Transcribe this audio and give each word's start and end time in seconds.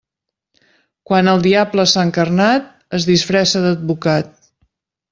Quan 1.09 1.29
el 1.33 1.43
diable 1.43 1.87
s'ha 1.93 2.07
encarnat, 2.09 2.75
es 3.01 3.09
disfressa 3.13 3.65
d'advocat. 3.69 4.37